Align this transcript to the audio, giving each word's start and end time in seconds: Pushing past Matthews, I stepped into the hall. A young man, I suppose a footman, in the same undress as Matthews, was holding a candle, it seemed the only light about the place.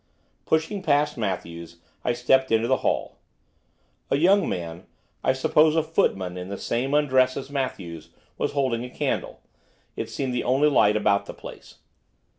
Pushing 0.47 0.81
past 0.81 1.15
Matthews, 1.15 1.77
I 2.03 2.13
stepped 2.13 2.51
into 2.51 2.67
the 2.67 2.77
hall. 2.77 3.19
A 4.09 4.15
young 4.15 4.49
man, 4.49 4.87
I 5.23 5.31
suppose 5.31 5.75
a 5.75 5.83
footman, 5.83 6.37
in 6.37 6.47
the 6.49 6.57
same 6.57 6.95
undress 6.95 7.37
as 7.37 7.51
Matthews, 7.51 8.09
was 8.35 8.53
holding 8.53 8.83
a 8.83 8.89
candle, 8.89 9.41
it 9.95 10.09
seemed 10.09 10.33
the 10.33 10.43
only 10.43 10.69
light 10.69 10.95
about 10.95 11.27
the 11.27 11.35
place. 11.35 11.75